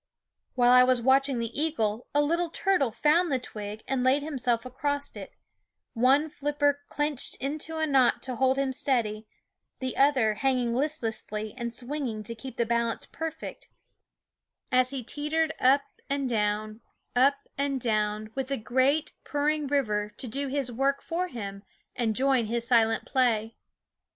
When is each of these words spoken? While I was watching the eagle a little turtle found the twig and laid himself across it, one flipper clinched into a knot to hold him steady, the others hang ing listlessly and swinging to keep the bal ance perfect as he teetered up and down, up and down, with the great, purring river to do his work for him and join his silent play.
While 0.55 0.71
I 0.71 0.83
was 0.83 0.99
watching 0.99 1.37
the 1.37 1.61
eagle 1.61 2.07
a 2.15 2.23
little 2.23 2.49
turtle 2.49 2.89
found 2.89 3.31
the 3.31 3.37
twig 3.37 3.83
and 3.87 4.03
laid 4.03 4.23
himself 4.23 4.65
across 4.65 5.15
it, 5.15 5.35
one 5.93 6.27
flipper 6.27 6.81
clinched 6.89 7.35
into 7.35 7.77
a 7.77 7.85
knot 7.85 8.23
to 8.23 8.35
hold 8.35 8.57
him 8.57 8.73
steady, 8.73 9.27
the 9.77 9.95
others 9.95 10.39
hang 10.39 10.57
ing 10.57 10.73
listlessly 10.73 11.53
and 11.55 11.71
swinging 11.71 12.23
to 12.23 12.33
keep 12.33 12.57
the 12.57 12.65
bal 12.65 12.89
ance 12.89 13.05
perfect 13.05 13.69
as 14.71 14.89
he 14.89 15.03
teetered 15.03 15.53
up 15.59 15.83
and 16.09 16.27
down, 16.27 16.81
up 17.15 17.35
and 17.55 17.79
down, 17.79 18.31
with 18.33 18.47
the 18.47 18.57
great, 18.57 19.11
purring 19.23 19.67
river 19.67 20.15
to 20.17 20.27
do 20.27 20.47
his 20.47 20.71
work 20.71 21.03
for 21.03 21.27
him 21.27 21.61
and 21.95 22.15
join 22.15 22.47
his 22.47 22.67
silent 22.67 23.05
play. 23.05 23.55